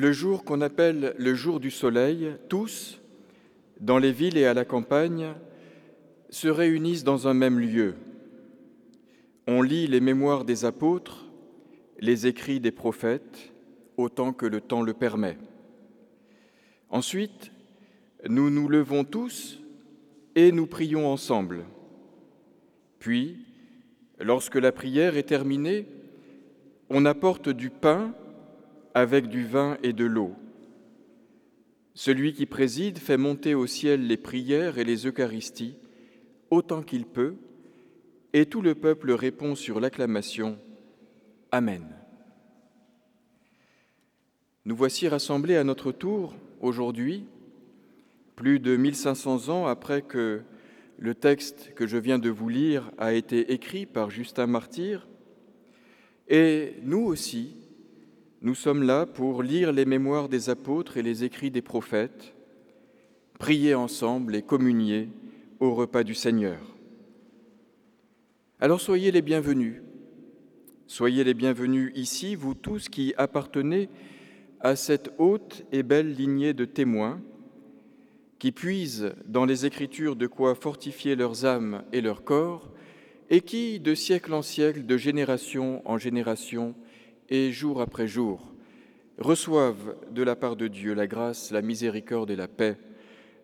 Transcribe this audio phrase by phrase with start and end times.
[0.00, 3.00] Le jour qu'on appelle le jour du soleil, tous,
[3.80, 5.34] dans les villes et à la campagne,
[6.30, 7.96] se réunissent dans un même lieu.
[9.48, 11.26] On lit les mémoires des apôtres,
[11.98, 13.52] les écrits des prophètes,
[13.96, 15.36] autant que le temps le permet.
[16.90, 17.50] Ensuite,
[18.28, 19.58] nous nous levons tous
[20.36, 21.64] et nous prions ensemble.
[23.00, 23.44] Puis,
[24.20, 25.88] lorsque la prière est terminée,
[26.88, 28.14] on apporte du pain
[28.98, 30.34] avec du vin et de l'eau.
[31.94, 35.76] Celui qui préside fait monter au ciel les prières et les Eucharisties
[36.50, 37.36] autant qu'il peut,
[38.32, 40.58] et tout le peuple répond sur l'acclamation
[41.52, 41.86] Amen.
[44.64, 47.24] Nous voici rassemblés à notre tour aujourd'hui,
[48.34, 50.42] plus de 1500 ans après que
[50.98, 55.06] le texte que je viens de vous lire a été écrit par Justin Martyr,
[56.26, 57.57] et nous aussi,
[58.40, 62.34] nous sommes là pour lire les mémoires des apôtres et les écrits des prophètes,
[63.38, 65.08] prier ensemble et communier
[65.60, 66.60] au repas du Seigneur.
[68.60, 69.82] Alors soyez les bienvenus.
[70.86, 73.88] Soyez les bienvenus ici, vous tous qui appartenez
[74.60, 77.20] à cette haute et belle lignée de témoins
[78.38, 82.70] qui puisent dans les Écritures de quoi fortifier leurs âmes et leurs corps,
[83.30, 86.74] et qui, de siècle en siècle, de génération en génération,
[87.28, 88.52] et jour après jour,
[89.18, 92.78] reçoivent de la part de Dieu la grâce, la miséricorde et la paix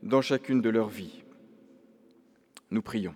[0.02, 1.22] dans chacune de leurs vies.
[2.70, 3.14] Nous prions.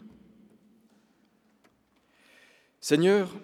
[2.81, 3.35] Seigneur,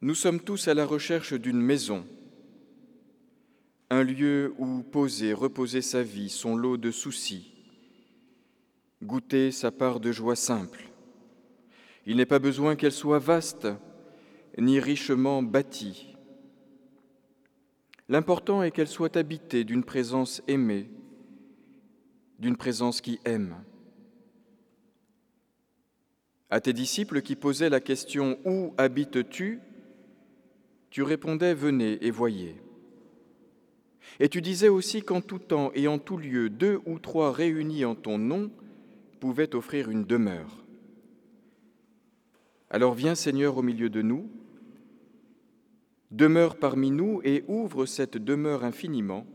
[0.00, 2.06] nous sommes tous à la recherche d'une maison,
[3.90, 7.52] un lieu où poser, reposer sa vie, son lot de soucis,
[9.02, 10.84] goûter sa part de joie simple.
[12.04, 13.66] Il n'est pas besoin qu'elle soit vaste,
[14.58, 16.16] ni richement bâtie.
[18.08, 20.88] L'important est qu'elle soit habitée d'une présence aimée,
[22.38, 23.56] d'une présence qui aime.
[26.48, 29.60] À tes disciples qui posaient la question Où habites-tu?
[30.90, 32.56] Tu répondais Venez et voyez.
[34.20, 37.84] Et tu disais aussi qu'en tout temps et en tout lieu, deux ou trois réunis
[37.84, 38.50] en ton nom
[39.18, 40.64] pouvaient offrir une demeure.
[42.70, 44.30] Alors viens Seigneur au milieu de nous,
[46.10, 49.26] demeure parmi nous et ouvre cette demeure infiniment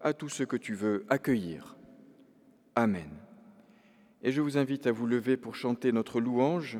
[0.00, 1.76] à tout ce que tu veux accueillir.
[2.74, 3.10] Amen.
[4.22, 6.78] Et je vous invite à vous lever pour chanter notre louange.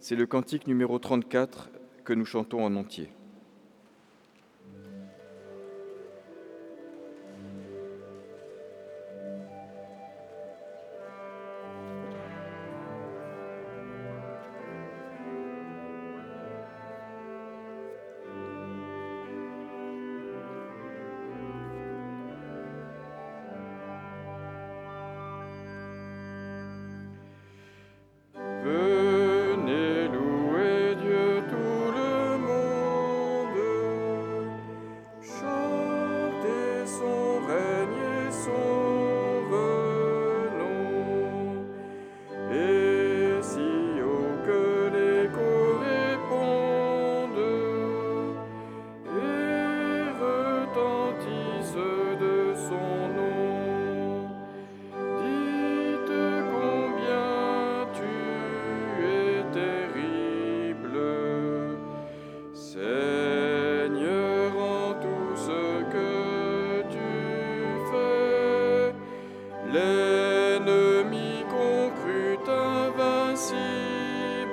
[0.00, 1.70] C'est le cantique numéro 34
[2.04, 3.10] que nous chantons en entier.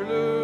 [0.08, 0.37] bleu.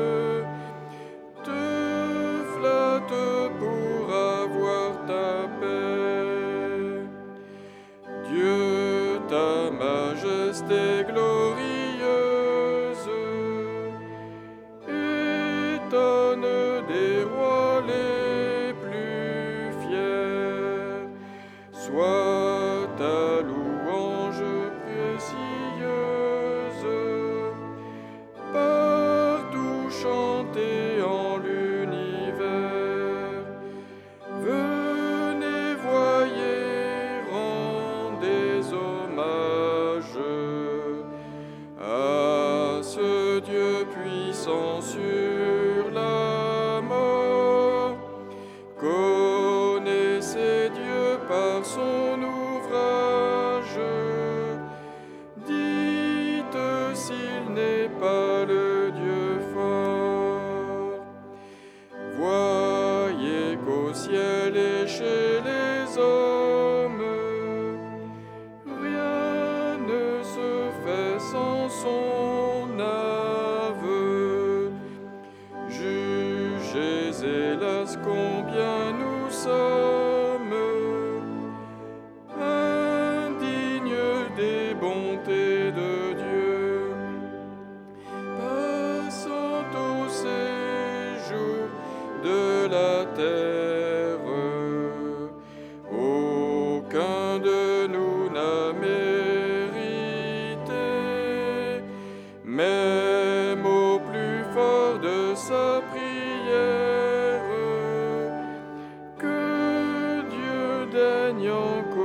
[110.96, 112.03] Et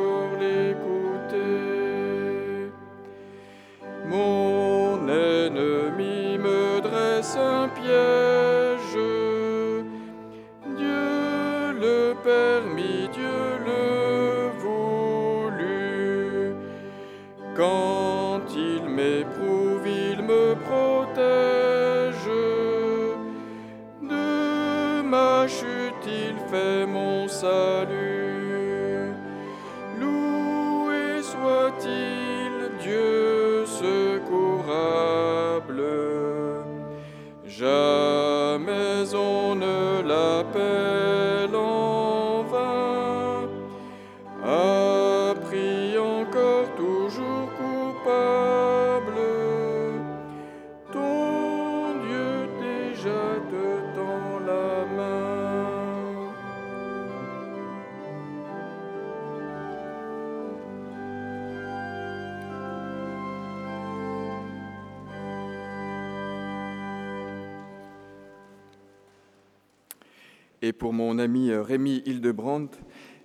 [71.69, 72.79] Rémi Hildebrandt,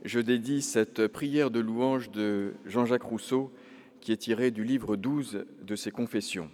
[0.04, 3.54] je dédie cette prière de louange de Jean-Jacques Rousseau
[4.02, 6.52] qui est tirée du livre 12 de ses confessions.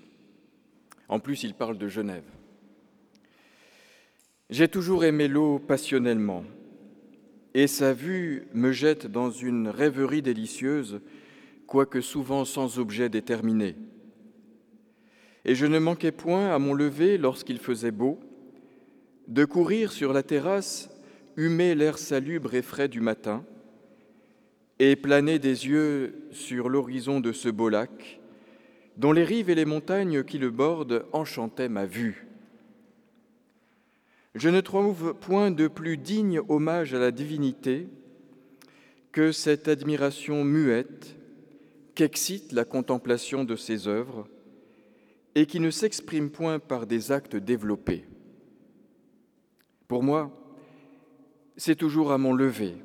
[1.08, 2.30] En plus, il parle de Genève.
[4.52, 6.44] J'ai toujours aimé l'eau passionnellement,
[7.56, 11.02] et sa vue me jette dans une rêverie délicieuse,
[11.66, 13.76] quoique souvent sans objet déterminé.
[15.44, 18.20] Et je ne manquais point à mon lever lorsqu'il faisait beau,
[19.28, 20.92] de courir sur la terrasse,
[21.40, 23.46] humer l'air salubre et frais du matin,
[24.78, 28.20] et planer des yeux sur l'horizon de ce beau lac,
[28.98, 32.28] dont les rives et les montagnes qui le bordent enchantaient ma vue.
[34.36, 37.88] Je ne trouve point de plus digne hommage à la divinité
[39.14, 41.16] que cette admiration muette
[41.96, 44.28] qu'excite la contemplation de ses œuvres
[45.36, 48.06] et qui ne s'exprime point par des actes développés.
[49.88, 50.39] Pour moi,
[51.60, 52.78] c'est toujours à mon lever,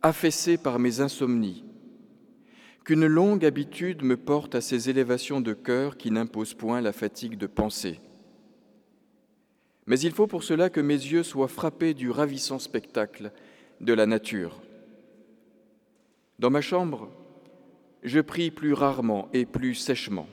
[0.00, 1.66] affaissé par mes insomnies,
[2.82, 7.36] qu'une longue habitude me porte à ces élévations de cœur qui n'imposent point la fatigue
[7.36, 8.00] de penser.
[9.86, 13.32] Mais il faut pour cela que mes yeux soient frappés du ravissant spectacle
[13.82, 14.62] de la nature.
[16.38, 17.10] Dans ma chambre,
[18.02, 20.26] je prie plus rarement et plus sèchement.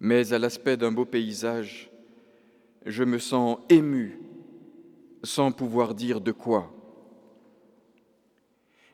[0.00, 1.88] Mais à l'aspect d'un beau paysage,
[2.84, 4.18] je me sens ému
[5.22, 6.72] sans pouvoir dire de quoi.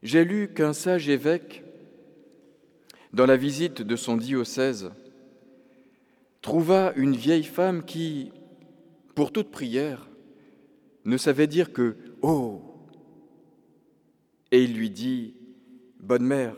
[0.02, 1.62] J'ai lu qu'un sage évêque,
[3.12, 4.90] dans la visite de son diocèse,
[6.42, 8.32] trouva une vieille femme qui,
[9.14, 10.08] pour toute prière,
[11.04, 12.60] ne savait dire que Oh
[14.50, 15.34] Et il lui dit
[16.00, 16.56] Bonne mère,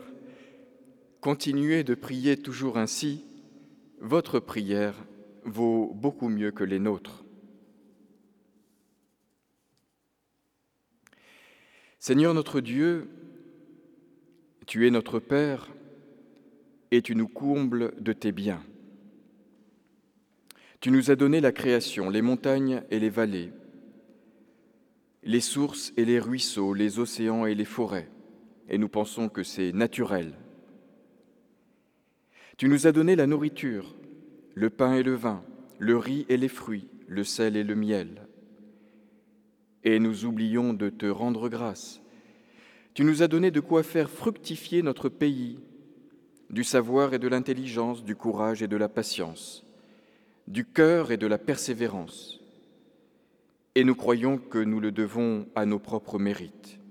[1.21, 3.23] continuez de prier toujours ainsi,
[4.01, 4.95] votre prière
[5.45, 7.23] vaut beaucoup mieux que les nôtres.
[12.07, 13.09] Seigneur notre Dieu,
[14.65, 15.67] tu es notre Père
[16.89, 18.63] et tu nous combles de tes biens.
[20.79, 23.51] Tu nous as donné la création, les montagnes et les vallées,
[25.23, 28.09] les sources et les ruisseaux, les océans et les forêts,
[28.69, 30.33] et nous pensons que c'est naturel.
[32.55, 33.97] Tu nous as donné la nourriture,
[34.55, 35.43] le pain et le vin,
[35.77, 38.26] le riz et les fruits, le sel et le miel.
[39.87, 42.01] Et nous oublions de te rendre grâce.
[42.93, 45.61] Tu nous as donné de quoi faire fructifier notre pays,
[46.49, 49.65] du savoir et de l'intelligence, du courage et de la patience,
[50.45, 52.41] du cœur et de la persévérance.
[53.75, 56.81] Et nous croyons que nous le devons à nos propres mérites.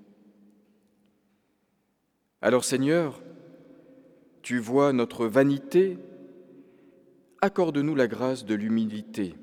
[2.41, 3.23] Alors Seigneur,
[4.41, 5.99] tu vois notre vanité
[7.43, 9.35] accorde-nous la grâce de l'humilité.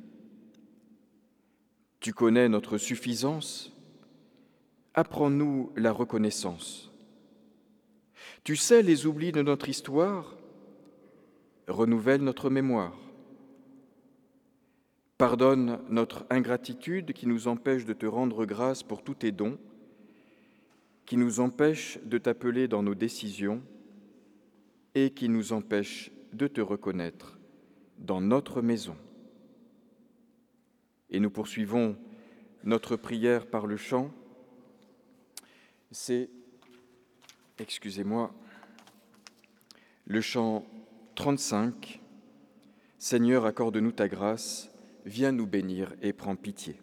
[2.03, 3.71] Tu connais notre suffisance,
[4.93, 6.91] apprends-nous la reconnaissance.
[8.43, 10.35] Tu sais les oublis de notre histoire,
[11.69, 12.93] renouvelle notre mémoire.
[15.17, 19.57] Pardonne notre ingratitude qui nous empêche de te rendre grâce pour tous tes dons,
[21.05, 23.63] qui nous empêche de t'appeler dans nos décisions
[24.93, 27.39] et qui nous empêche de te reconnaître
[27.97, 28.97] dans notre maison.
[31.13, 31.95] Et nous poursuivons
[32.63, 34.11] notre prière par le chant.
[35.91, 36.29] C'est,
[37.59, 38.33] excusez-moi,
[40.05, 40.65] Le chant
[41.15, 42.01] 35,
[42.97, 44.69] Seigneur, accorde-nous ta grâce,
[45.05, 46.82] viens nous bénir et prends pitié.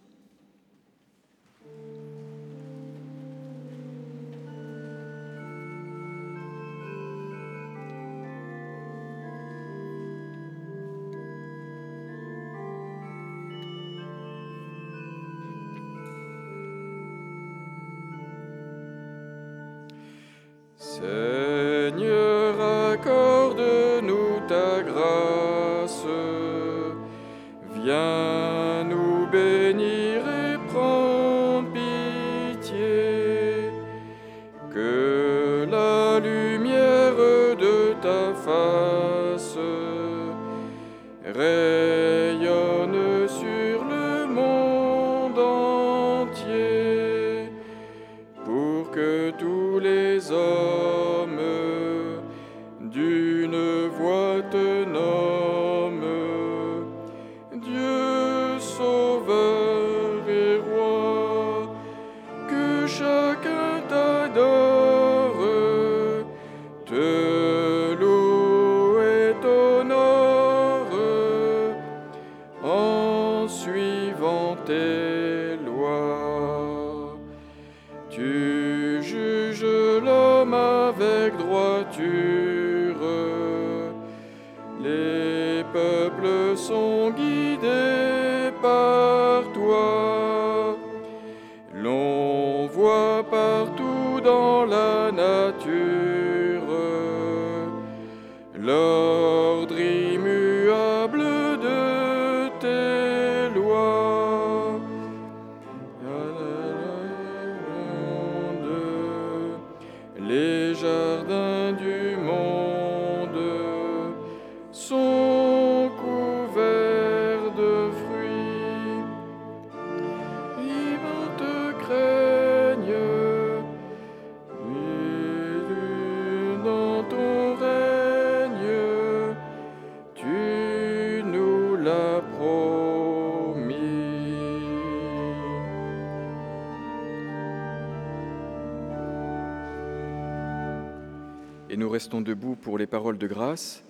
[142.00, 143.84] Restons debout pour les paroles de grâce.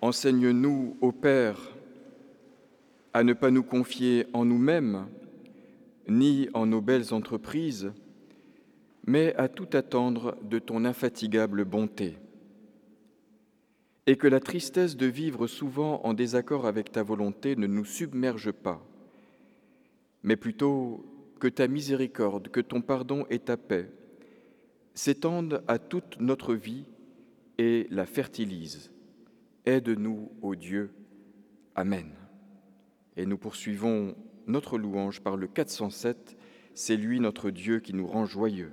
[0.00, 1.56] Enseigne-nous, ô Père,
[3.14, 5.06] à ne pas nous confier en nous-mêmes,
[6.08, 7.92] ni en nos belles entreprises,
[9.06, 12.18] mais à tout attendre de ton infatigable bonté.
[14.08, 18.50] Et que la tristesse de vivre souvent en désaccord avec ta volonté ne nous submerge
[18.50, 18.84] pas,
[20.24, 21.06] mais plutôt
[21.38, 23.88] que ta miséricorde, que ton pardon et ta paix
[24.98, 26.84] s'étendent à toute notre vie
[27.56, 28.90] et la fertilisent.
[29.64, 30.90] Aide-nous, ô Dieu.
[31.76, 32.10] Amen.
[33.16, 34.16] Et nous poursuivons
[34.48, 36.36] notre louange par le 407.
[36.74, 38.72] C'est lui notre Dieu qui nous rend joyeux.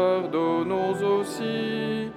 [0.00, 2.10] Pardonnons aussi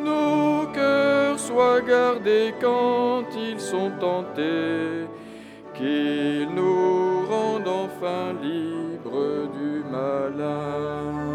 [0.00, 5.06] nos cœurs soient gardés quand ils sont tentés,
[5.74, 11.30] qu'ils nous rendent enfin libres du malin.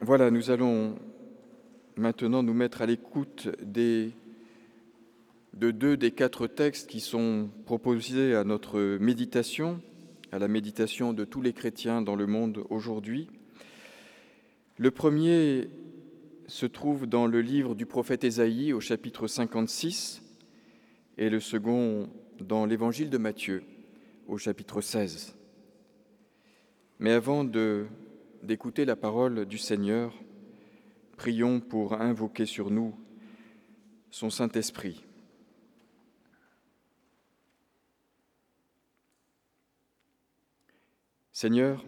[0.00, 0.94] Voilà, nous allons
[1.96, 4.10] maintenant nous mettre à l'écoute de
[5.54, 9.80] deux des quatre textes qui sont proposés à notre méditation,
[10.30, 13.28] à la méditation de tous les chrétiens dans le monde aujourd'hui.
[14.76, 15.70] Le premier
[16.48, 20.22] se trouve dans le livre du prophète Ésaïe au chapitre 56
[21.16, 23.62] et le second dans l'évangile de Matthieu
[24.28, 25.34] au chapitre 16.
[26.98, 27.44] Mais avant
[28.42, 30.12] d'écouter la parole du Seigneur,
[31.16, 32.94] prions pour invoquer sur nous
[34.10, 35.04] son Saint-Esprit.
[41.32, 41.84] Seigneur,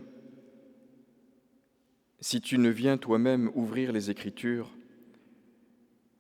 [2.21, 4.71] si tu ne viens toi-même ouvrir les Écritures,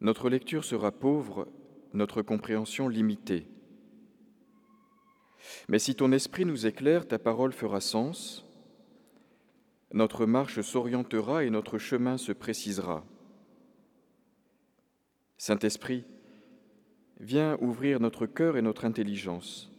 [0.01, 1.49] notre lecture sera pauvre,
[1.92, 3.47] notre compréhension limitée.
[5.68, 8.48] Mais si ton esprit nous éclaire, ta parole fera sens,
[9.92, 13.05] notre marche s'orientera et notre chemin se précisera.
[15.38, 16.05] Saint-Esprit,
[17.20, 19.72] viens ouvrir notre cœur et notre intelligence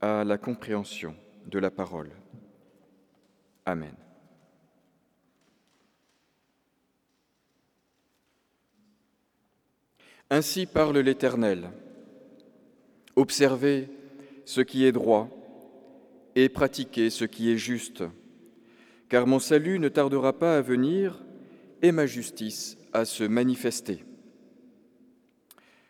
[0.00, 1.14] à la compréhension
[1.46, 2.10] de la parole.
[3.66, 3.94] Amen.
[10.30, 11.70] Ainsi parle l'Éternel.
[13.16, 13.88] Observez
[14.44, 15.28] ce qui est droit
[16.36, 18.04] et pratiquez ce qui est juste,
[19.10, 21.18] car mon salut ne tardera pas à venir
[21.82, 24.04] et ma justice à se manifester.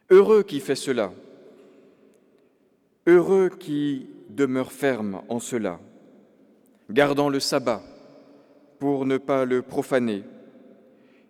[0.08, 1.12] Heureux qui fait cela,
[3.06, 5.78] heureux qui demeure ferme en cela
[6.90, 7.82] gardant le sabbat
[8.80, 10.24] pour ne pas le profaner,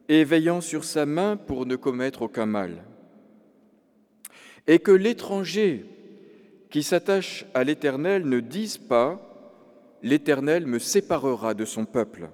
[0.08, 2.84] et veillant sur sa main pour ne commettre aucun mal.
[4.66, 5.84] Et que l'étranger
[6.70, 9.29] qui s'attache à l'Éternel ne dise pas
[10.02, 12.30] L'Éternel me séparera de son peuple.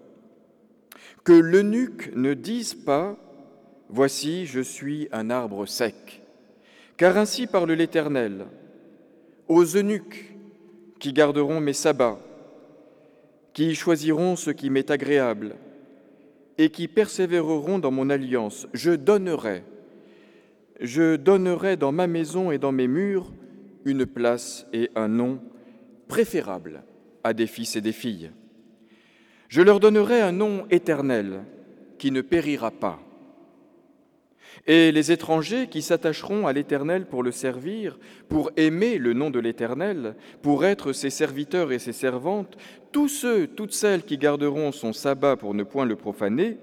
[1.25, 3.17] Que l'eunuque ne dise pas
[3.89, 6.23] Voici, je suis un arbre sec.
[6.97, 8.47] Car ainsi parle l'Éternel
[9.47, 10.35] aux eunuques
[10.99, 12.19] qui garderont mes sabbats
[13.57, 15.57] qui choisiront ce qui m'est agréable
[16.59, 18.69] et qui persévéreront dans mon alliance.
[18.75, 19.65] Je donnerai,
[20.79, 23.33] je donnerai dans ma maison et dans mes murs
[23.87, 25.41] une place et un nom
[26.07, 26.83] préférables
[27.27, 28.31] à des fils et des filles.
[29.49, 31.45] Je leur donnerai un nom éternel
[31.99, 33.01] qui ne périra pas
[34.67, 39.39] et les étrangers qui s'attacheront à l'Éternel pour le servir, pour aimer le nom de
[39.39, 42.57] l'Éternel, pour être ses serviteurs et ses servantes,
[42.91, 46.59] tous ceux, toutes celles qui garderont son sabbat pour ne point le profaner,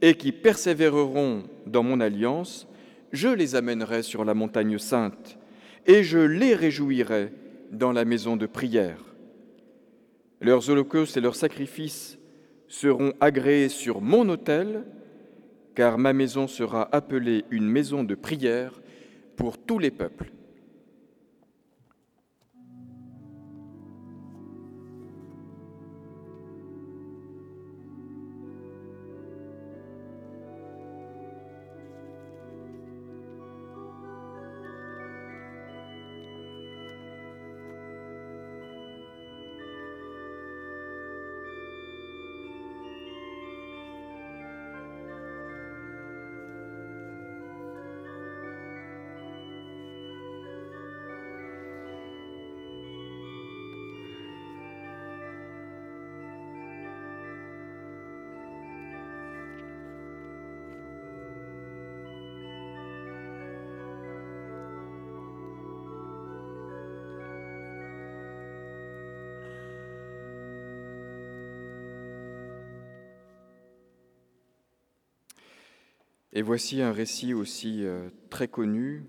[0.00, 2.66] et qui persévéreront dans mon alliance,
[3.12, 5.38] je les amènerai sur la montagne sainte,
[5.86, 7.32] et je les réjouirai
[7.70, 9.13] dans la maison de prière.
[10.44, 12.18] Leurs holocaustes et leurs sacrifices
[12.68, 14.84] seront agréés sur mon autel,
[15.74, 18.82] car ma maison sera appelée une maison de prière
[19.36, 20.30] pour tous les peuples.
[76.36, 79.04] Et voici un récit aussi euh, très connu,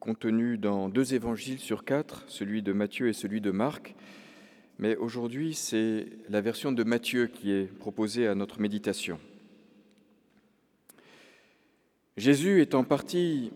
[0.00, 3.94] contenu dans deux évangiles sur quatre, celui de Matthieu et celui de Marc.
[4.80, 9.20] Mais aujourd'hui, c'est la version de Matthieu qui est proposée à notre méditation.
[12.16, 13.52] Jésus étant parti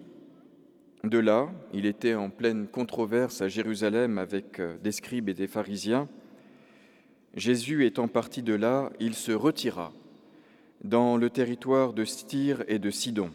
[1.02, 5.48] de là, il était en pleine controverse à Jérusalem avec euh, des scribes et des
[5.48, 6.08] pharisiens.
[7.34, 9.92] Jésus étant parti de là, il se retira
[10.82, 13.30] dans le territoire de Styr et de Sidon.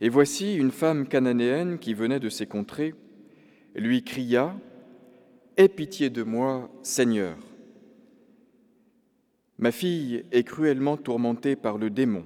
[0.00, 2.94] Et voici une femme cananéenne qui venait de ces contrées
[3.74, 4.56] lui cria
[5.56, 7.36] Aie pitié de moi, Seigneur.
[9.58, 12.24] Ma fille est cruellement tourmentée par le démon.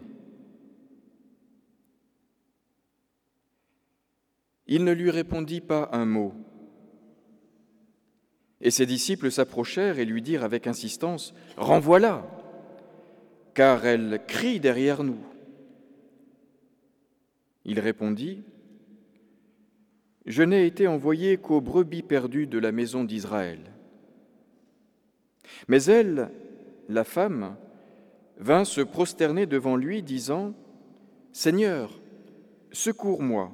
[4.67, 6.35] Il ne lui répondit pas un mot.
[8.61, 12.42] Et ses disciples s'approchèrent et lui dirent avec insistance Renvoie-la
[13.55, 15.19] car elle crie derrière nous.
[17.65, 18.43] Il répondit,
[20.27, 23.61] Je n'ai été envoyé qu'aux brebis perdues de la maison d'Israël.
[25.69, 26.31] Mais elle,
[26.89, 27.57] la femme,
[28.39, 30.55] vint se prosterner devant lui, disant,
[31.33, 32.01] Seigneur,
[32.73, 33.53] secours-moi.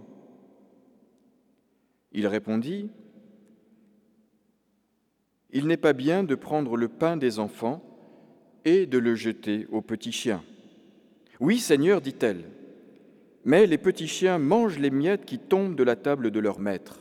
[2.12, 2.90] Il répondit,
[5.50, 7.88] Il n'est pas bien de prendre le pain des enfants
[8.64, 10.42] et de le jeter aux petits chiens.
[11.40, 12.44] Oui, Seigneur, dit-elle,
[13.44, 17.01] mais les petits chiens mangent les miettes qui tombent de la table de leur maître.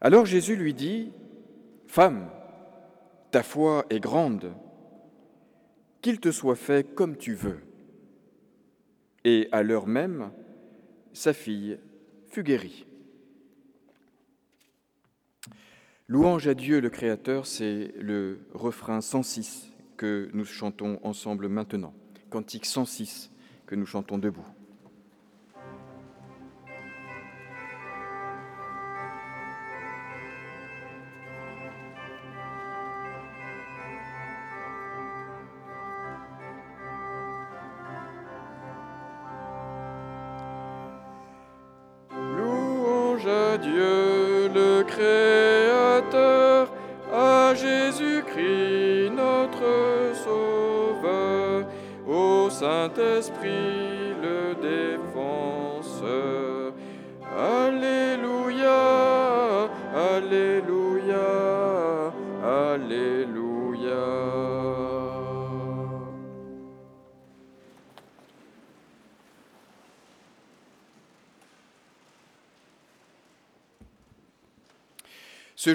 [0.00, 1.12] Alors Jésus lui dit,
[1.86, 2.28] Femme,
[3.30, 4.52] ta foi est grande,
[6.02, 7.60] qu'il te soit fait comme tu veux.
[9.24, 10.30] Et à l'heure même,
[11.14, 11.78] sa fille
[12.28, 12.86] fut guérie.
[16.06, 21.94] Louange à Dieu le Créateur, c'est le refrain 106 que nous chantons ensemble maintenant.
[22.28, 23.30] Cantique 106
[23.64, 24.44] que nous chantons debout.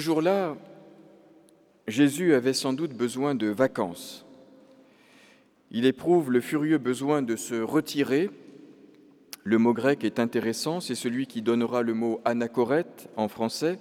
[0.00, 0.56] Ce jour-là,
[1.86, 4.24] Jésus avait sans doute besoin de vacances.
[5.70, 8.30] Il éprouve le furieux besoin de se retirer.
[9.44, 13.78] Le mot grec est intéressant, c'est celui qui donnera le mot anachorète en français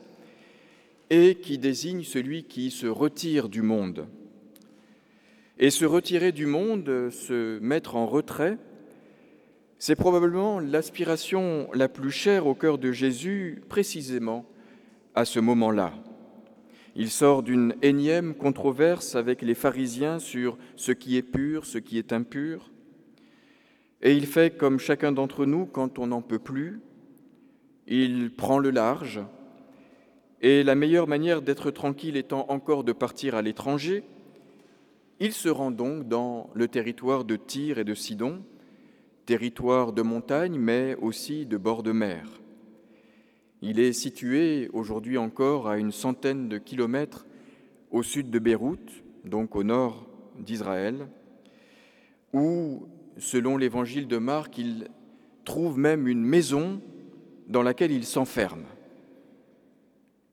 [1.10, 4.06] et qui désigne celui qui se retire du monde.
[5.58, 8.58] Et se retirer du monde, se mettre en retrait,
[9.78, 14.46] c'est probablement l'aspiration la plus chère au cœur de Jésus précisément
[15.16, 15.94] à ce moment-là.
[16.96, 21.98] Il sort d'une énième controverse avec les pharisiens sur ce qui est pur, ce qui
[21.98, 22.72] est impur,
[24.02, 26.80] et il fait comme chacun d'entre nous quand on n'en peut plus,
[27.88, 29.22] il prend le large,
[30.42, 34.04] et la meilleure manière d'être tranquille étant encore de partir à l'étranger,
[35.20, 38.42] il se rend donc dans le territoire de Tyr et de Sidon,
[39.26, 42.39] territoire de montagne mais aussi de bord de mer.
[43.62, 47.26] Il est situé aujourd'hui encore à une centaine de kilomètres
[47.92, 50.08] au sud de Beyrouth, donc au nord
[50.40, 51.10] d'Israël,
[52.34, 54.88] où, selon l'évangile de Marc, il
[55.44, 56.82] trouve même une maison
[57.48, 58.66] dans laquelle il s'enferme.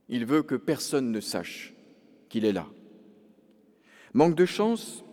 [0.08, 1.74] Il veut que personne ne sache
[2.28, 2.66] qu'il est là.
[4.14, 5.04] Manque de chance,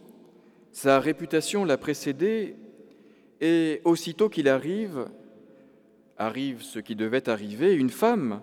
[0.71, 2.55] sa réputation l'a précédé
[3.41, 5.07] et aussitôt qu'il arrive,
[6.25, 8.41] arrive ce qui devait arriver, une femme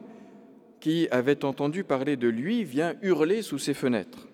[0.80, 4.28] qui avait entendu parler de lui vient hurler sous ses fenêtres.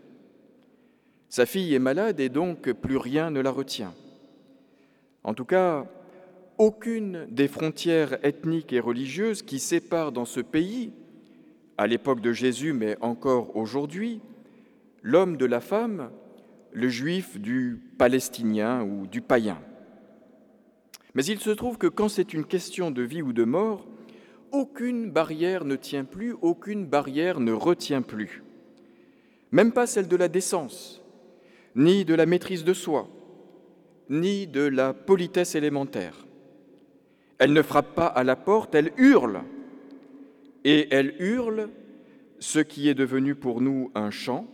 [1.28, 3.94] Sa fille est malade et donc plus rien ne la retient.
[5.24, 5.86] En tout cas,
[6.58, 10.92] aucune des frontières ethniques et religieuses qui séparent dans ce pays,
[11.76, 14.20] à l'époque de Jésus mais encore aujourd'hui,
[15.02, 16.10] l'homme de la femme,
[16.72, 19.58] le juif du palestinien ou du païen.
[21.16, 23.86] Mais il se trouve que quand c'est une question de vie ou de mort,
[24.52, 28.44] aucune barrière ne tient plus, aucune barrière ne retient plus.
[29.50, 31.02] Même pas celle de la décence,
[31.74, 33.08] ni de la maîtrise de soi,
[34.10, 36.26] ni de la politesse élémentaire.
[37.38, 39.40] Elle ne frappe pas à la porte, elle hurle.
[40.64, 41.70] Et elle hurle
[42.40, 44.46] ce qui est devenu pour nous un chant,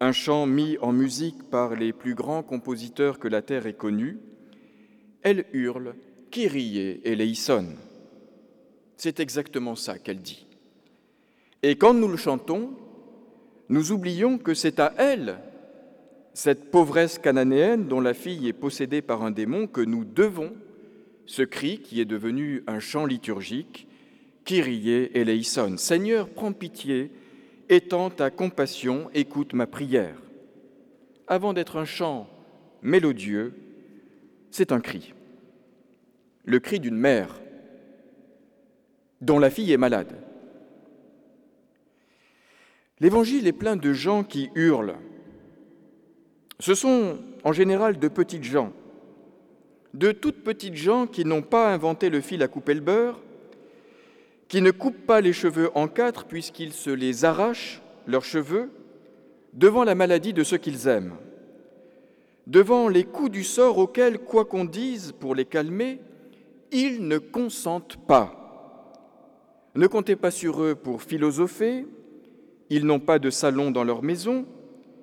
[0.00, 4.18] un chant mis en musique par les plus grands compositeurs que la terre ait connus,
[5.22, 5.94] elle hurle
[6.30, 7.66] Kyrie eleison.
[8.96, 10.46] C'est exactement ça qu'elle dit.
[11.62, 12.70] Et quand nous le chantons,
[13.68, 15.38] nous oublions que c'est à elle,
[16.34, 20.52] cette pauvresse cananéenne dont la fille est possédée par un démon, que nous devons
[21.26, 23.86] ce cri qui est devenu un chant liturgique,
[24.44, 25.76] Kyrie eleison.
[25.76, 27.10] Seigneur, prends pitié,
[27.68, 30.16] étends ta compassion, écoute ma prière.
[31.26, 32.28] Avant d'être un chant
[32.82, 33.52] mélodieux,
[34.50, 35.14] c'est un cri.
[36.44, 37.40] Le cri d'une mère
[39.20, 40.14] dont la fille est malade.
[43.00, 44.96] L'évangile est plein de gens qui hurlent.
[46.60, 48.72] Ce sont en général de petites gens,
[49.94, 53.20] de toutes petites gens qui n'ont pas inventé le fil à couper le beurre,
[54.48, 58.70] qui ne coupent pas les cheveux en quatre puisqu'ils se les arrachent, leurs cheveux,
[59.52, 61.14] devant la maladie de ceux qu'ils aiment,
[62.48, 66.00] devant les coups du sort auxquels, quoi qu'on dise pour les calmer,
[66.72, 68.34] ils ne consentent pas.
[69.74, 71.86] Ne comptez pas sur eux pour philosopher,
[72.70, 74.46] ils n'ont pas de salon dans leur maison,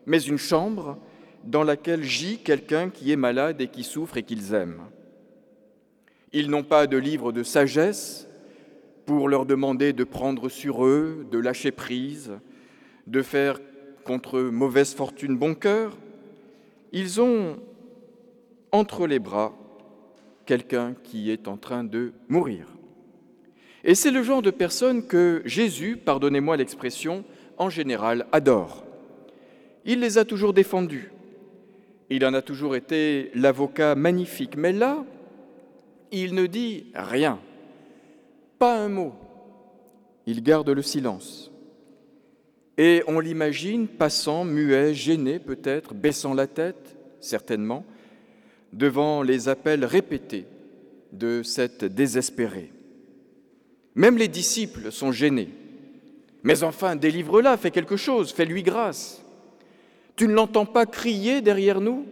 [0.07, 0.97] mais une chambre
[1.43, 4.81] dans laquelle gît quelqu'un qui est malade et qui souffre et qu'ils aiment.
[6.33, 8.27] Ils n'ont pas de livre de sagesse
[9.05, 12.33] pour leur demander de prendre sur eux, de lâcher prise,
[13.05, 13.59] de faire
[14.03, 15.95] contre mauvaise fortune bon cœur.
[16.97, 17.57] Ils ont
[18.71, 19.53] entre les bras
[20.45, 22.67] quelqu'un qui est en train de mourir.
[23.83, 27.25] Et c'est le genre de personne que Jésus, pardonnez-moi l'expression,
[27.57, 28.85] en général adore.
[29.83, 31.11] Il les a toujours défendus.
[32.09, 34.55] Il en a toujours été l'avocat magnifique.
[34.55, 35.03] Mais là,
[36.13, 37.39] il ne dit rien,
[38.57, 39.15] pas un mot.
[40.27, 41.51] Il garde le silence.
[42.77, 47.85] Et on l'imagine passant, muet, gêné peut-être, baissant la tête, certainement,
[48.73, 50.45] devant les appels répétés
[51.13, 52.71] de cette désespérée.
[53.95, 55.49] Même les disciples sont gênés.
[56.43, 59.23] Mais enfin, délivre-la, fais quelque chose, fais-lui grâce.
[60.17, 62.05] Tu ne l'entends pas crier derrière nous?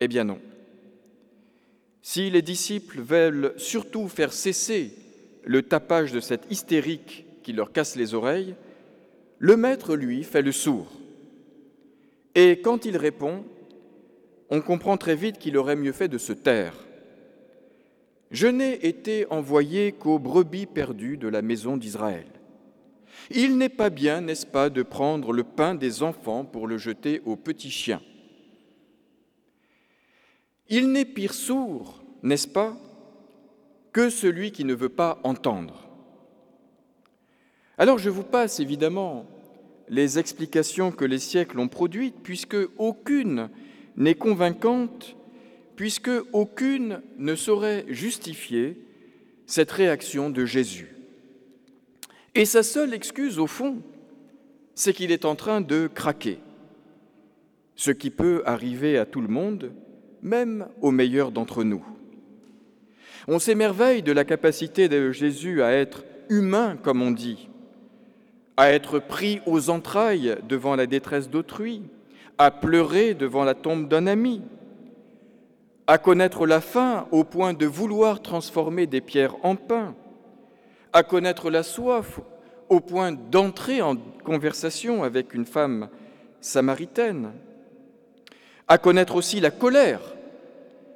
[0.00, 0.38] Eh bien non.
[2.02, 4.92] Si les disciples veulent surtout faire cesser
[5.44, 8.54] le tapage de cette hystérique qui leur casse les oreilles,
[9.38, 10.86] le maître, lui, fait le sourd.
[12.34, 13.44] Et quand il répond,
[14.50, 16.74] on comprend très vite qu'il aurait mieux fait de se taire.
[18.30, 22.26] Je n'ai été envoyé qu'aux brebis perdues de la maison d'Israël.
[23.30, 27.20] Il n'est pas bien, n'est-ce pas, de prendre le pain des enfants pour le jeter
[27.24, 28.02] aux petits chiens?
[30.68, 32.76] Il n'est pire sourd, n'est-ce pas,
[33.92, 35.81] que celui qui ne veut pas entendre.
[37.78, 39.26] Alors je vous passe évidemment
[39.88, 43.50] les explications que les siècles ont produites, puisque aucune
[43.96, 45.16] n'est convaincante
[45.76, 48.78] puisque aucune ne saurait justifier
[49.46, 50.94] cette réaction de Jésus.
[52.34, 53.82] Et sa seule excuse, au fond,
[54.74, 56.38] c'est qu'il est en train de craquer,
[57.74, 59.72] ce qui peut arriver à tout le monde,
[60.22, 61.84] même aux meilleurs d'entre nous.
[63.28, 67.48] On s'émerveille de la capacité de Jésus à être humain, comme on dit,
[68.62, 71.82] à être pris aux entrailles devant la détresse d'autrui,
[72.38, 74.40] à pleurer devant la tombe d'un ami,
[75.88, 79.96] à connaître la faim au point de vouloir transformer des pierres en pain,
[80.92, 82.20] à connaître la soif
[82.68, 85.88] au point d'entrer en conversation avec une femme
[86.40, 87.32] samaritaine,
[88.68, 90.02] à connaître aussi la colère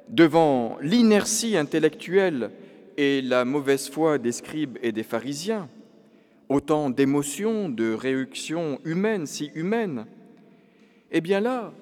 [0.07, 2.49] devant l'inertie intellectuelle
[2.95, 5.67] et la mauvaise foi des scribes et des pharisiens,
[6.49, 10.05] autant d'émotions, de réactions humaines, si humaines,
[11.11, 11.73] eh bien là,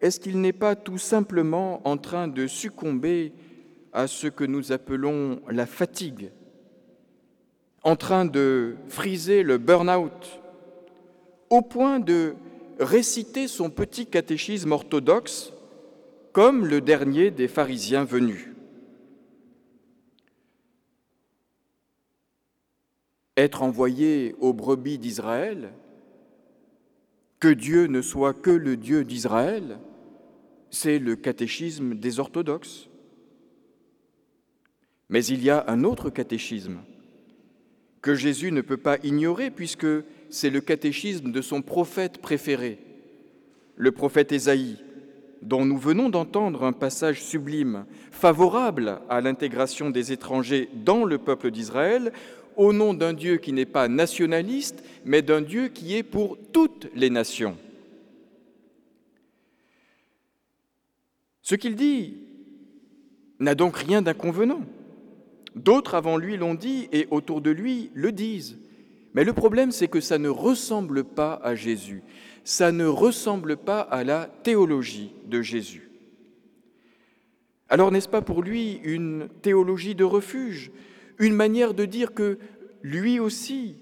[0.00, 3.32] est-ce qu'il n'est pas tout simplement en train de succomber
[3.92, 6.30] à ce que nous appelons la fatigue,
[7.82, 10.40] en train de friser le burn-out,
[11.50, 12.34] au point de
[12.78, 15.52] réciter son petit catéchisme orthodoxe
[16.32, 18.49] comme le dernier des pharisiens venus?
[23.40, 25.72] Être envoyé aux brebis d'Israël,
[27.38, 29.78] que Dieu ne soit que le Dieu d'Israël,
[30.68, 32.90] c'est le catéchisme des orthodoxes.
[35.08, 36.80] Mais il y a un autre catéchisme
[38.02, 39.88] que Jésus ne peut pas ignorer puisque
[40.28, 42.78] c'est le catéchisme de son prophète préféré,
[43.76, 44.76] le prophète Ésaïe,
[45.40, 51.50] dont nous venons d'entendre un passage sublime, favorable à l'intégration des étrangers dans le peuple
[51.50, 52.12] d'Israël,
[52.56, 56.88] au nom d'un Dieu qui n'est pas nationaliste, mais d'un Dieu qui est pour toutes
[56.94, 57.56] les nations.
[61.42, 62.18] Ce qu'il dit
[63.38, 64.62] n'a donc rien d'inconvenant.
[65.56, 68.58] D'autres avant lui l'ont dit et autour de lui le disent.
[69.14, 72.02] Mais le problème, c'est que ça ne ressemble pas à Jésus.
[72.44, 75.90] Ça ne ressemble pas à la théologie de Jésus.
[77.68, 80.72] Alors n'est-ce pas pour lui une théologie de refuge,
[81.20, 82.38] une manière de dire que
[82.82, 83.76] lui aussi,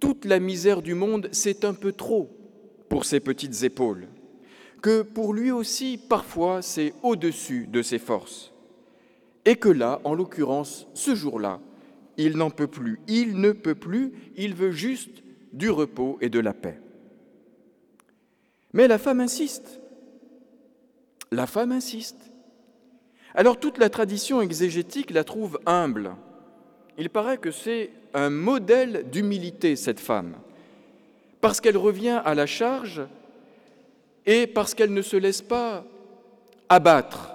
[0.00, 2.28] toute la misère du monde, c'est un peu trop
[2.88, 4.08] pour ses petites épaules
[4.86, 8.52] que pour lui aussi, parfois, c'est au-dessus de ses forces.
[9.44, 11.60] Et que là, en l'occurrence, ce jour-là,
[12.16, 13.00] il n'en peut plus.
[13.08, 16.80] Il ne peut plus, il veut juste du repos et de la paix.
[18.72, 19.80] Mais la femme insiste.
[21.32, 22.30] La femme insiste.
[23.34, 26.14] Alors toute la tradition exégétique la trouve humble,
[26.98, 30.36] il paraît que c'est un modèle d'humilité, cette femme,
[31.40, 33.02] parce qu'elle revient à la charge
[34.24, 35.84] et parce qu'elle ne se laisse pas
[36.68, 37.30] abattre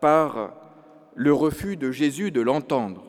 [0.00, 0.54] par
[1.14, 3.04] le refus de Jésus de l'entendre.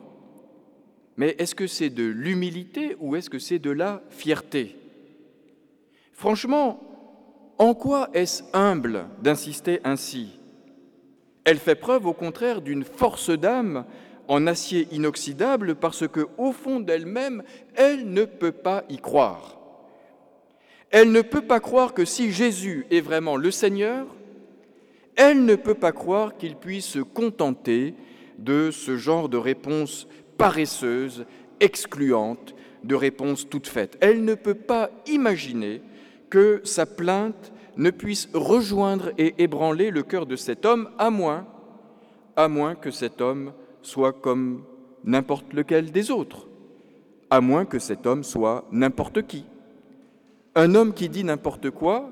[1.16, 4.76] Mais est-ce que c'est de l'humilité ou est-ce que c'est de la fierté?
[6.12, 6.80] Franchement,
[7.58, 10.38] en quoi est-ce humble d'insister ainsi?
[11.44, 13.84] Elle fait preuve au contraire d'une force d'âme
[14.28, 17.42] en acier inoxydable parce que au fond d'elle-même,
[17.74, 19.58] elle ne peut pas y croire.
[20.90, 24.06] Elle ne peut pas croire que si Jésus est vraiment le Seigneur,
[25.16, 27.94] elle ne peut pas croire qu'il puisse se contenter
[28.38, 30.06] de ce genre de réponse
[30.36, 31.26] paresseuse,
[31.60, 32.54] excluante,
[32.84, 33.96] de réponse toute faite.
[34.00, 35.80] Elle ne peut pas imaginer
[36.30, 41.46] que sa plainte ne puisse rejoindre et ébranler le cœur de cet homme, à moins,
[42.36, 43.52] à moins que cet homme
[43.86, 44.64] soit comme
[45.04, 46.48] n'importe lequel des autres,
[47.30, 49.44] à moins que cet homme soit n'importe qui.
[50.56, 52.10] Un homme qui dit n'importe quoi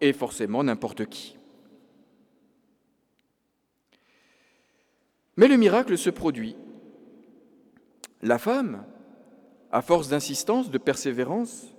[0.00, 1.36] est forcément n'importe qui.
[5.36, 6.56] Mais le miracle se produit.
[8.22, 8.84] La femme,
[9.72, 11.74] à force d'insistance, de persévérance,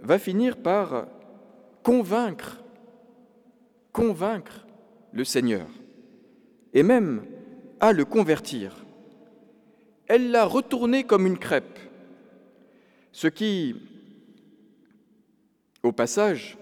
[0.00, 1.06] va finir par
[1.82, 2.62] convaincre,
[3.92, 4.64] convaincre
[5.12, 5.66] le Seigneur,
[6.72, 7.24] et même
[7.80, 8.84] à le convertir.
[10.06, 11.78] Elle l'a retourné comme une crêpe,
[13.12, 13.76] ce qui,
[15.82, 16.56] au passage,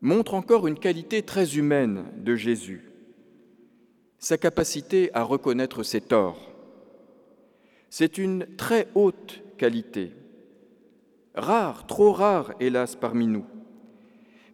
[0.00, 2.88] montre encore une qualité très humaine de Jésus
[4.18, 6.52] sa capacité à reconnaître ses torts.
[7.88, 10.12] C'est une très haute qualité,
[11.34, 13.46] rare, trop rare, hélas, parmi nous,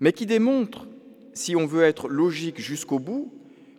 [0.01, 0.87] mais qui démontre,
[1.33, 3.33] si on veut être logique jusqu'au bout,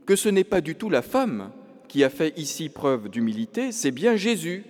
[0.06, 1.52] que ce n'est pas du tout la femme
[1.88, 4.64] qui a fait ici preuve d'humilité, c'est bien Jésus.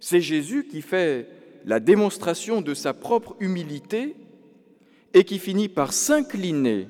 [0.00, 1.28] C'est Jésus qui fait
[1.64, 4.16] la démonstration de sa propre humilité
[5.14, 6.88] et qui finit par s'incliner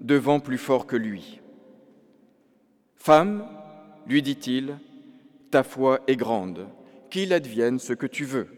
[0.00, 1.40] devant plus fort que lui.
[2.96, 3.44] Femme,
[4.06, 4.78] lui dit-il,
[5.50, 6.66] ta foi est grande,
[7.10, 8.48] qu'il advienne ce que tu veux.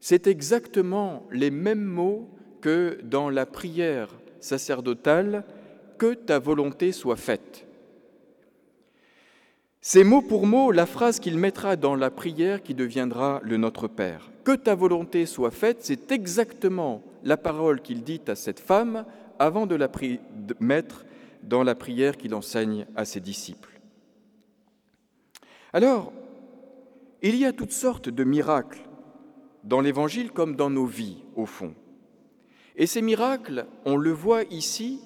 [0.00, 2.28] C'est exactement les mêmes mots
[2.60, 4.08] que dans la prière
[4.40, 5.44] sacerdotale,
[5.98, 7.66] que ta volonté soit faite.
[9.80, 13.88] C'est mot pour mot la phrase qu'il mettra dans la prière qui deviendra le Notre
[13.88, 14.30] Père.
[14.44, 19.04] Que ta volonté soit faite, c'est exactement la parole qu'il dit à cette femme
[19.38, 19.90] avant de la
[20.60, 21.04] mettre
[21.42, 23.80] dans la prière qu'il enseigne à ses disciples.
[25.72, 26.12] Alors,
[27.22, 28.82] il y a toutes sortes de miracles
[29.64, 31.74] dans l'Évangile comme dans nos vies, au fond.
[32.76, 35.00] Et ces miracles, on le voit ici,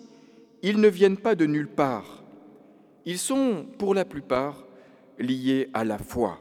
[0.62, 2.22] ils ne viennent pas de nulle part.
[3.04, 4.66] Ils sont, pour la plupart,
[5.18, 6.40] liés à la foi.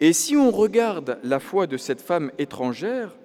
[0.00, 3.16] Et si on regarde la foi de cette femme étrangère,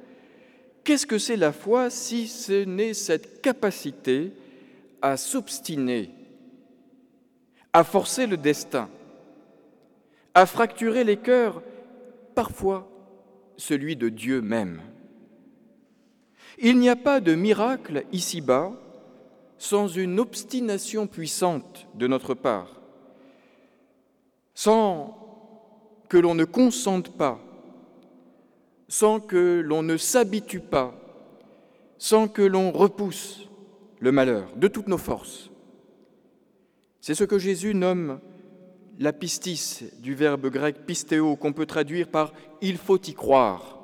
[0.84, 4.34] qu'est-ce que c'est la foi si ce n'est cette capacité
[5.02, 6.10] à s'obstiner,
[7.74, 8.90] à forcer le destin,
[10.34, 11.62] à fracturer les cœurs,
[12.34, 12.90] parfois
[13.56, 14.82] celui de Dieu même?
[16.60, 18.74] Il n'y a pas de miracle ici-bas
[19.64, 22.82] sans une obstination puissante de notre part,
[24.54, 25.18] sans
[26.10, 27.40] que l'on ne consente pas,
[28.90, 30.94] sans que l'on ne s'habitue pas,
[31.98, 33.48] sans que l'on repousse,
[34.02, 35.50] le malheur de toutes nos forces.
[37.00, 38.20] C'est ce que Jésus nomme
[39.00, 43.80] la pistis du verbe grec pistéo qu'on peut traduire par il faut y croire.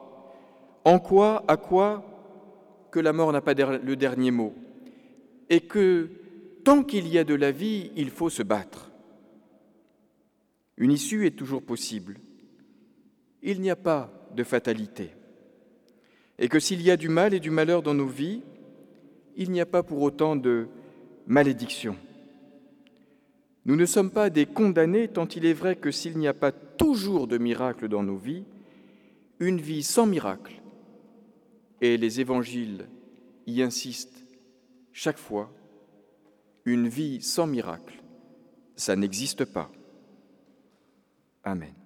[0.83, 2.03] En quoi, à quoi
[2.91, 4.53] que la mort n'a pas le dernier mot?
[5.49, 6.09] Et que
[6.63, 8.91] tant qu'il y a de la vie, il faut se battre.
[10.77, 12.19] Une issue est toujours possible.
[13.41, 15.11] Il n'y a pas de fatalité.
[16.37, 18.41] Et que s'il y a du mal et du malheur dans nos vies,
[19.35, 20.67] il n'y a pas pour autant de
[21.27, 21.95] malédiction.
[23.65, 26.51] Nous ne sommes pas des condamnés tant il est vrai que s'il n'y a pas
[26.51, 28.43] toujours de miracle dans nos vies,
[29.39, 30.61] une vie sans miracle,
[31.81, 32.87] et les évangiles
[33.47, 34.18] y insistent
[35.01, 35.49] chaque fois,
[36.65, 38.03] une vie sans miracle,
[38.75, 39.71] ça n'existe pas.
[41.41, 41.78] Amen.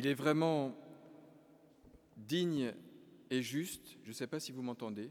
[0.00, 0.74] Il est vraiment
[2.16, 2.72] digne
[3.28, 5.10] et juste, je ne sais pas si vous m'entendez.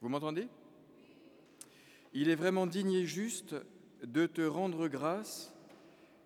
[0.00, 0.46] Vous m'entendez?
[2.14, 3.56] Il est vraiment digne et juste
[4.04, 5.52] de te rendre grâce,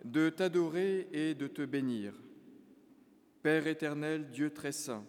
[0.05, 2.13] de t'adorer et de te bénir.
[3.43, 5.07] Père éternel, Dieu très saint,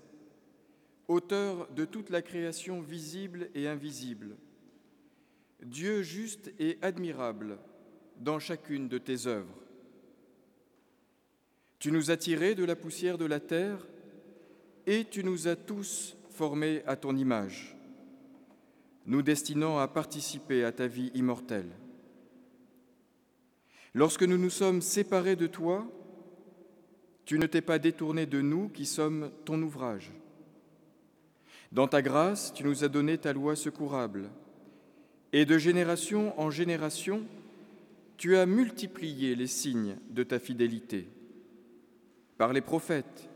[1.09, 4.37] auteur de toute la création visible et invisible,
[5.61, 7.59] Dieu juste et admirable
[8.21, 9.62] dans chacune de tes œuvres.
[11.83, 13.85] Tu nous as tirés de la poussière de la terre
[14.87, 17.75] et tu nous as tous formés à ton image,
[19.05, 21.67] nous destinant à participer à ta vie immortelle.
[23.93, 25.85] Lorsque nous nous sommes séparés de toi,
[27.25, 30.13] tu ne t'es pas détourné de nous qui sommes ton ouvrage.
[31.73, 34.29] Dans ta grâce, tu nous as donné ta loi secourable,
[35.33, 37.25] et de génération en génération,
[38.15, 41.09] tu as multiplié les signes de ta fidélité.
[42.37, 43.29] Par les prophètes,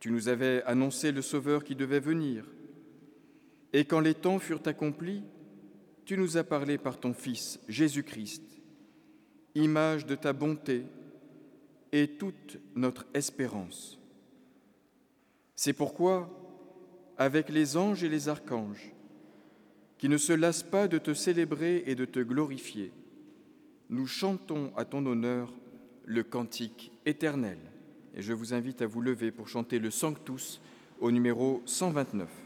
[0.00, 2.44] tu nous avais annoncé le Sauveur qui devait venir,
[3.72, 5.22] et quand les temps furent accomplis,
[6.04, 8.42] tu nous as parlé par ton Fils, Jésus-Christ,
[9.54, 10.84] image de ta bonté
[11.92, 13.98] et toute notre espérance.
[15.56, 16.30] C'est pourquoi,
[17.16, 18.92] avec les anges et les archanges,
[19.98, 22.92] qui ne se lassent pas de te célébrer et de te glorifier,
[23.88, 25.52] nous chantons à ton honneur
[26.04, 27.58] le cantique éternel.
[28.14, 30.60] Et je vous invite à vous lever pour chanter le Sanctus
[31.00, 32.43] au numéro 129.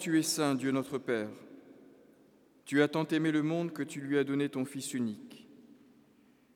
[0.00, 1.28] Tu es saint, Dieu notre Père.
[2.64, 5.46] Tu as tant aimé le monde que tu lui as donné ton Fils unique.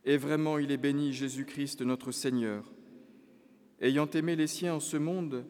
[0.07, 2.73] Et vraiment il est béni Jésus-Christ notre Seigneur.
[3.81, 5.45] Ayant aimé les siens en ce monde,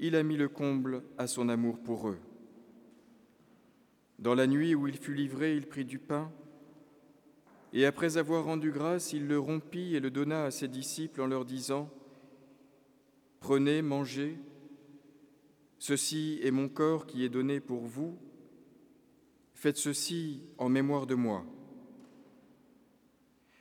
[0.00, 2.18] il a mis le comble à son amour pour eux.
[4.18, 6.32] Dans la nuit où il fut livré, il prit du pain,
[7.72, 11.26] et après avoir rendu grâce, il le rompit et le donna à ses disciples en
[11.26, 11.88] leur disant,
[13.38, 14.38] Prenez, mangez,
[15.78, 18.18] Ceci est mon corps qui est donné pour vous.
[19.54, 21.44] Faites ceci en mémoire de moi.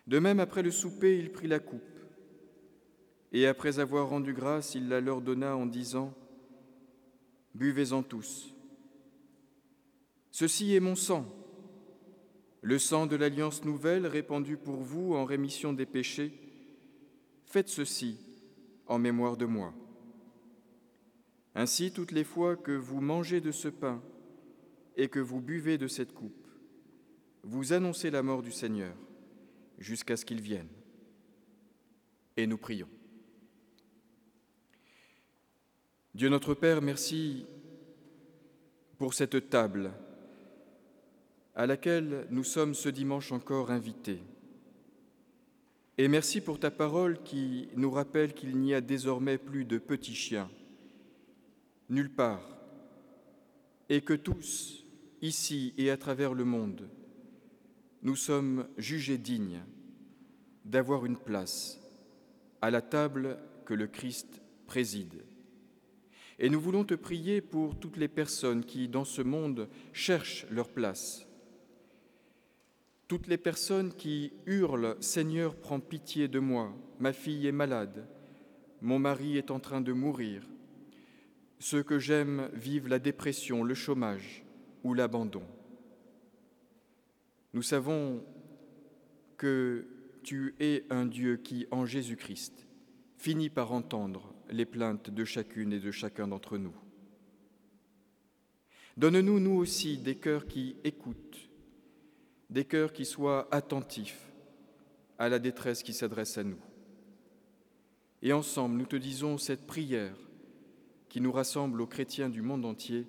[0.08, 1.82] De même, après le souper, il prit la coupe,
[3.34, 6.14] et après avoir rendu grâce, il la leur donna en disant,
[7.56, 8.54] Buvez-en tous.
[10.32, 11.26] Ceci est mon sang,
[12.62, 16.32] le sang de l'alliance nouvelle répandu pour vous en rémission des péchés.
[17.46, 18.20] Faites ceci
[18.86, 19.74] en mémoire de moi.
[21.60, 24.00] Ainsi, toutes les fois que vous mangez de ce pain
[24.96, 26.48] et que vous buvez de cette coupe,
[27.42, 28.96] vous annoncez la mort du Seigneur
[29.80, 30.68] jusqu'à ce qu'il vienne.
[32.38, 32.88] Et nous prions.
[36.14, 37.48] Dieu notre Père, merci
[39.00, 39.94] pour cette table
[41.56, 44.22] à laquelle nous sommes ce dimanche encore invités.
[45.98, 50.14] Et merci pour ta parole qui nous rappelle qu'il n'y a désormais plus de petits
[50.14, 50.52] chiens
[51.90, 52.58] nulle part,
[53.90, 54.86] et que tous,
[55.22, 56.90] ici et à travers le monde,
[58.04, 59.64] nous sommes jugés dignes
[60.66, 61.80] d'avoir une place
[62.62, 65.24] à la table que le Christ préside.
[66.40, 70.70] Et nous voulons te prier pour toutes les personnes qui, dans ce monde, cherchent leur
[70.70, 71.26] place.
[73.08, 78.08] Toutes les personnes qui hurlent Seigneur, prends pitié de moi, ma fille est malade,
[78.82, 80.44] mon mari est en train de mourir,
[81.60, 84.44] ceux que j'aime vivent la dépression, le chômage
[84.84, 85.44] ou l'abandon.
[87.54, 88.24] Nous savons
[89.38, 89.88] que
[90.24, 92.68] tu es un Dieu qui, en Jésus-Christ,
[93.18, 96.76] finit par entendre les plaintes de chacune et de chacun d'entre nous.
[98.98, 101.50] Donne-nous, nous aussi, des cœurs qui écoutent,
[102.50, 104.32] des cœurs qui soient attentifs
[105.20, 106.60] à la détresse qui s'adresse à nous.
[108.22, 110.18] Et ensemble, nous te disons cette prière
[111.10, 113.08] qui nous rassemble aux chrétiens du monde entier,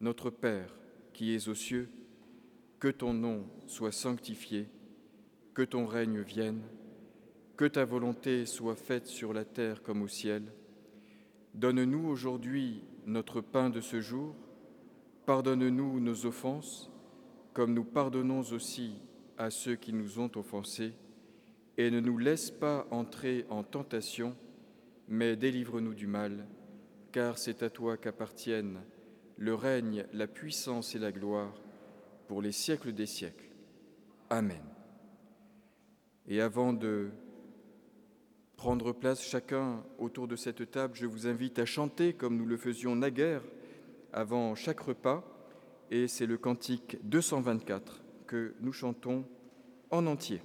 [0.00, 0.74] Notre Père
[1.12, 1.88] qui es aux cieux,
[2.78, 4.68] que ton nom soit sanctifié,
[5.52, 6.62] que ton règne vienne,
[7.56, 10.44] que ta volonté soit faite sur la terre comme au ciel.
[11.54, 14.36] Donne-nous aujourd'hui notre pain de ce jour.
[15.26, 16.88] Pardonne-nous nos offenses,
[17.52, 18.92] comme nous pardonnons aussi
[19.36, 20.92] à ceux qui nous ont offensés.
[21.78, 24.36] Et ne nous laisse pas entrer en tentation,
[25.08, 26.46] mais délivre-nous du mal,
[27.18, 28.78] car c'est à toi qu'appartiennent
[29.38, 31.52] le règne, la puissance et la gloire
[32.28, 33.48] pour les siècles des siècles.
[34.30, 34.62] Amen.
[36.28, 37.10] Et avant de
[38.56, 42.56] prendre place chacun autour de cette table, je vous invite à chanter comme nous le
[42.56, 43.42] faisions naguère
[44.12, 45.24] avant chaque repas,
[45.90, 49.24] et c'est le cantique 224 que nous chantons
[49.90, 50.40] en entier.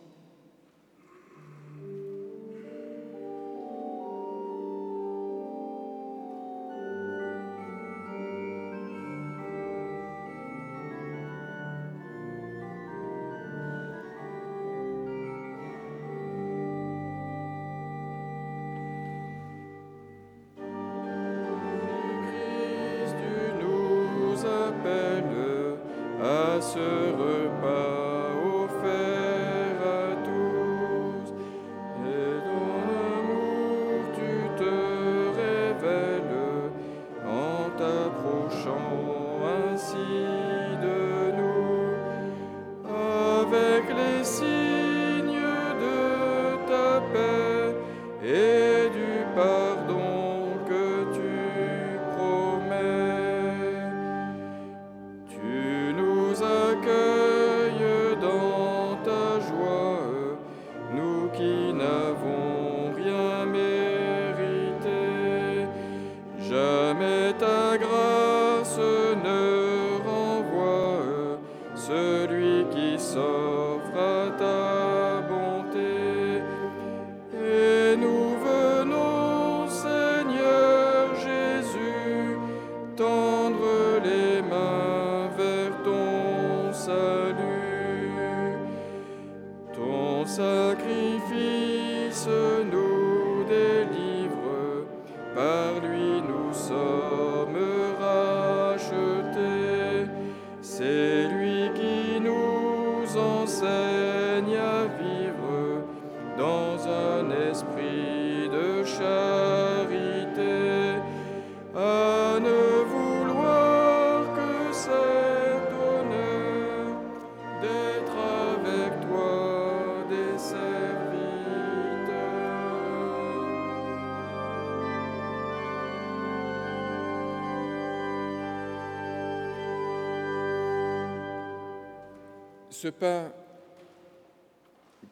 [132.83, 133.31] Ce pain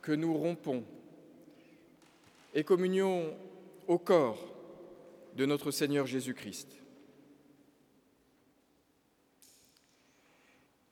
[0.01, 0.83] que nous rompons
[2.53, 3.33] est communion
[3.87, 4.53] au corps
[5.37, 6.67] de notre Seigneur Jésus-Christ.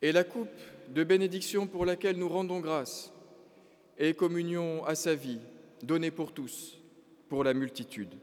[0.02, 0.48] Et la coupe
[0.88, 3.12] de bénédiction pour laquelle nous rendons grâce
[3.98, 5.42] est communion à sa vie,
[5.84, 6.78] donnée pour tous,
[7.28, 8.16] pour la multitude.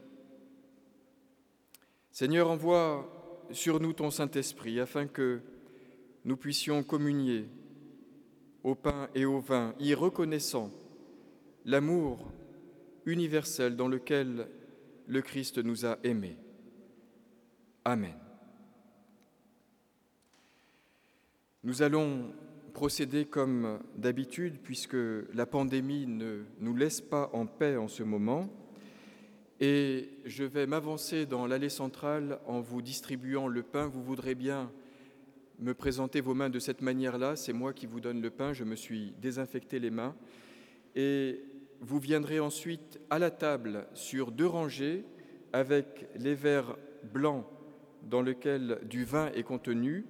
[2.11, 3.07] Seigneur, envoie
[3.51, 5.41] sur nous ton Saint-Esprit afin que
[6.25, 7.45] nous puissions communier
[8.67, 10.71] au pain et au vin, y reconnaissant
[11.63, 12.29] l'amour
[13.05, 14.49] universel dans lequel
[15.07, 16.35] le Christ nous a aimés.
[17.85, 18.17] Amen.
[21.63, 22.33] Nous allons
[22.73, 24.97] procéder comme d'habitude puisque
[25.33, 28.49] la pandémie ne nous laisse pas en paix en ce moment.
[29.61, 33.87] Et je vais m'avancer dans l'allée centrale en vous distribuant le pain.
[33.87, 34.69] Vous voudrez bien
[35.59, 37.35] me présenter vos mains de cette manière-là.
[37.35, 40.15] C'est moi qui vous donne le pain, je me suis désinfecté les mains.
[40.95, 41.43] Et
[41.81, 45.05] vous viendrez ensuite à la table sur deux rangées
[45.53, 46.77] avec les verres
[47.13, 47.45] blancs
[48.03, 50.05] dans lesquels du vin est contenu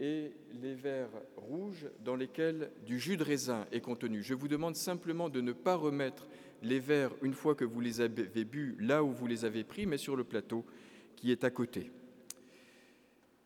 [0.00, 0.32] et
[0.62, 4.22] les verres rouges dans lesquels du jus de raisin est contenu.
[4.22, 6.26] Je vous demande simplement de ne pas remettre
[6.62, 9.86] les verres une fois que vous les avez bu là où vous les avez pris,
[9.86, 10.64] mais sur le plateau
[11.16, 11.90] qui est à côté.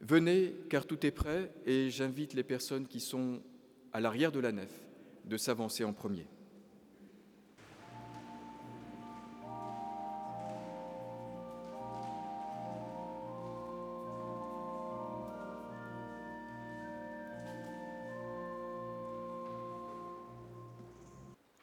[0.01, 3.41] Venez, car tout est prêt, et j'invite les personnes qui sont
[3.93, 4.71] à l'arrière de la nef
[5.25, 6.27] de s'avancer en premier.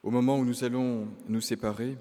[0.03, 1.95] Au moment où nous allons nous séparer,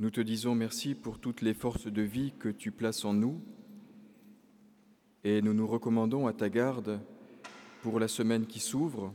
[0.00, 3.38] nous te disons merci pour toutes les forces de vie que tu places en nous
[5.24, 6.98] et nous nous recommandons à ta garde
[7.82, 9.12] pour la semaine qui s'ouvre.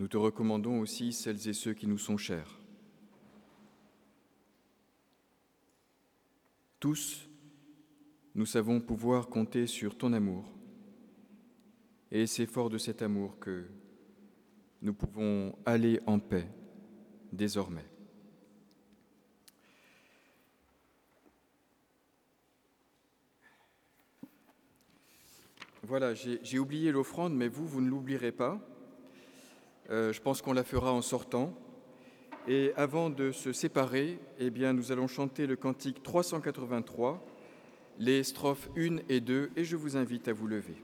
[0.00, 2.58] Nous te recommandons aussi celles et ceux qui nous sont chers.
[6.80, 7.28] Tous,
[8.34, 10.44] nous savons pouvoir compter sur ton amour.
[12.10, 13.68] Et c'est fort de cet amour que
[14.82, 16.48] nous pouvons aller en paix
[17.30, 17.91] désormais.
[25.84, 28.60] Voilà, j'ai oublié l'offrande, mais vous, vous ne l'oublierez pas.
[29.90, 31.54] Euh, je pense qu'on la fera en sortant.
[32.46, 37.24] Et avant de se séparer, eh bien, nous allons chanter le cantique 383,
[37.98, 40.76] les strophes 1 et 2, et je vous invite à vous lever.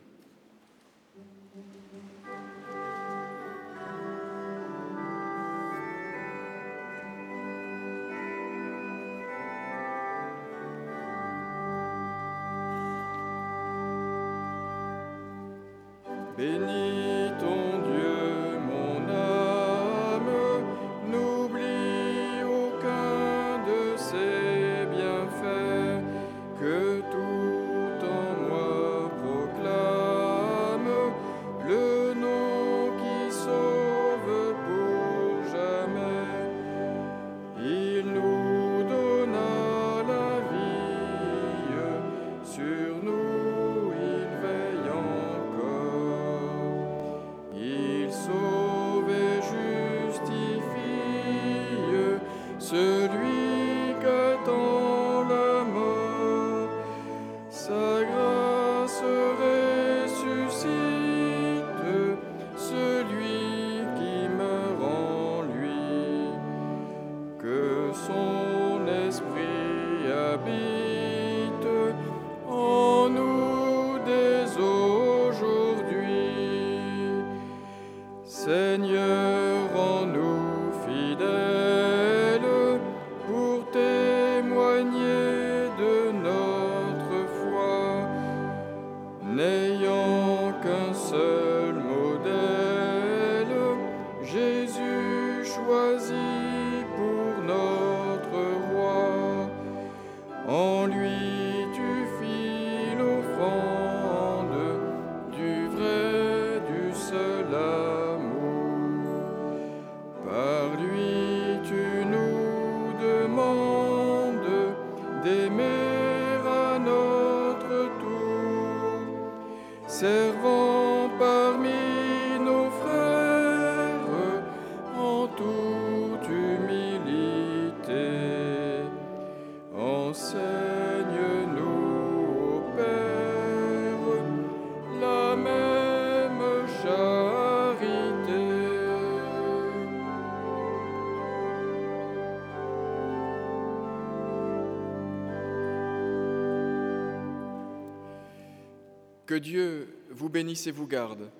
[149.38, 151.30] Dieu vous bénisse et vous garde,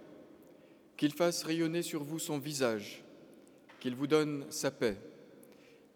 [0.97, 3.05] qu'il fasse rayonner sur vous son visage,
[3.81, 4.97] qu'il vous donne sa paix.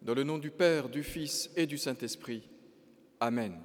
[0.01, 2.49] Dans le nom du Père, du Fils et du Saint-Esprit.
[3.19, 3.59] Amen.